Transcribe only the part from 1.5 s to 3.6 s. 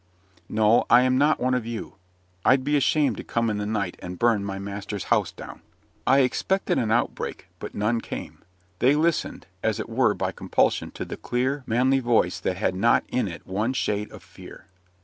of you. I'd be ashamed to come in